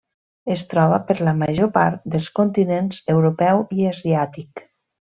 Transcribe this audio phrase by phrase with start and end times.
[0.53, 4.69] Es troba per la major part dels continents europeu i asiàtic.